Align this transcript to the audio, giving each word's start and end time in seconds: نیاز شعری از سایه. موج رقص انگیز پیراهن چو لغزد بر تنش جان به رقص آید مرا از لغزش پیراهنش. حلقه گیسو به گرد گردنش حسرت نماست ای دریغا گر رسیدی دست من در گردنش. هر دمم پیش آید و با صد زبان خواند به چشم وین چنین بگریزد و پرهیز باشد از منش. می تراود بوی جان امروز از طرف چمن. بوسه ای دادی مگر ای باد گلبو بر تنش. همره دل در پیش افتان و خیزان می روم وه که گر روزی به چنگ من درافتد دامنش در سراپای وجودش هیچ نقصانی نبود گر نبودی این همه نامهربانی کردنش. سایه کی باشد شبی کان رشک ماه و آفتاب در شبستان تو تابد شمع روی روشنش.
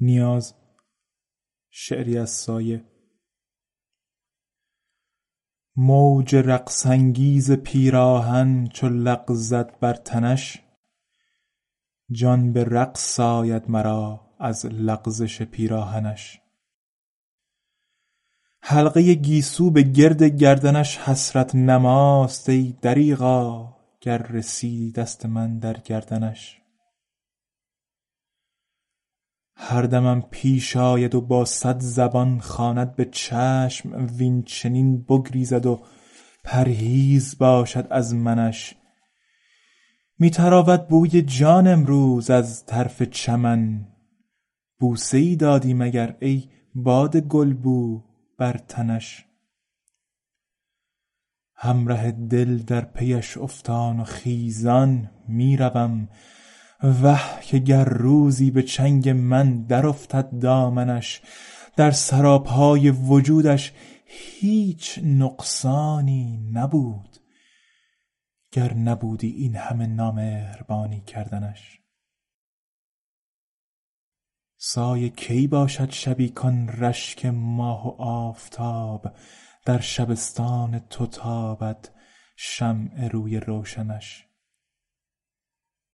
نیاز 0.00 0.54
شعری 1.70 2.18
از 2.18 2.30
سایه. 2.30 2.84
موج 5.76 6.34
رقص 6.34 6.86
انگیز 6.86 7.52
پیراهن 7.52 8.66
چو 8.66 8.88
لغزد 8.88 9.78
بر 9.80 9.94
تنش 9.94 10.62
جان 12.10 12.52
به 12.52 12.64
رقص 12.64 13.20
آید 13.20 13.70
مرا 13.70 14.20
از 14.38 14.66
لغزش 14.66 15.42
پیراهنش. 15.42 16.40
حلقه 18.62 19.14
گیسو 19.14 19.70
به 19.70 19.82
گرد 19.82 20.22
گردنش 20.22 20.98
حسرت 20.98 21.54
نماست 21.54 22.48
ای 22.48 22.76
دریغا 22.82 23.76
گر 24.00 24.18
رسیدی 24.18 24.92
دست 24.92 25.26
من 25.26 25.58
در 25.58 25.74
گردنش. 25.74 26.60
هر 29.62 29.82
دمم 29.82 30.22
پیش 30.30 30.76
آید 30.76 31.14
و 31.14 31.20
با 31.20 31.44
صد 31.44 31.80
زبان 31.80 32.40
خواند 32.40 32.96
به 32.96 33.04
چشم 33.04 34.06
وین 34.16 34.42
چنین 34.42 35.02
بگریزد 35.02 35.66
و 35.66 35.80
پرهیز 36.44 37.38
باشد 37.38 37.86
از 37.90 38.14
منش. 38.14 38.74
می 40.18 40.30
تراود 40.30 40.88
بوی 40.88 41.22
جان 41.22 41.66
امروز 41.66 42.30
از 42.30 42.66
طرف 42.66 43.02
چمن. 43.02 43.88
بوسه 44.78 45.18
ای 45.18 45.36
دادی 45.36 45.74
مگر 45.74 46.16
ای 46.20 46.48
باد 46.74 47.16
گلبو 47.16 48.02
بر 48.38 48.56
تنش. 48.68 49.24
همره 51.54 52.12
دل 52.12 52.58
در 52.58 52.84
پیش 52.84 53.38
افتان 53.38 54.00
و 54.00 54.04
خیزان 54.04 55.10
می 55.28 55.56
روم 55.56 56.08
وه 56.82 57.40
که 57.42 57.58
گر 57.58 57.84
روزی 57.84 58.50
به 58.50 58.62
چنگ 58.62 59.08
من 59.08 59.62
درافتد 59.62 60.38
دامنش 60.38 61.22
در 61.76 61.90
سراپای 61.90 62.90
وجودش 62.90 63.72
هیچ 64.06 65.00
نقصانی 65.04 66.50
نبود 66.52 67.16
گر 68.52 68.74
نبودی 68.74 69.28
این 69.28 69.56
همه 69.56 69.86
نامهربانی 69.86 71.00
کردنش. 71.00 71.80
سایه 74.56 75.08
کی 75.08 75.46
باشد 75.46 75.90
شبی 75.90 76.28
کان 76.28 76.68
رشک 76.68 77.26
ماه 77.26 77.86
و 77.86 78.02
آفتاب 78.02 79.14
در 79.64 79.80
شبستان 79.80 80.78
تو 80.78 81.06
تابد 81.06 81.88
شمع 82.36 83.08
روی 83.08 83.40
روشنش. 83.40 84.29